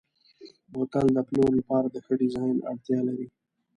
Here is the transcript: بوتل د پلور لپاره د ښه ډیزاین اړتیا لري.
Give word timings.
بوتل 0.71 1.07
د 1.13 1.17
پلور 1.27 1.51
لپاره 1.59 1.87
د 1.89 1.95
ښه 2.05 2.13
ډیزاین 2.21 2.57
اړتیا 2.69 2.99
لري. 3.07 3.27